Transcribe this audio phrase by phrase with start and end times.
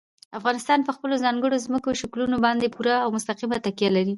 [0.39, 4.09] افغانستان په خپلو ځانګړو ځمکنیو شکلونو باندې پوره او مستقیمه تکیه لري.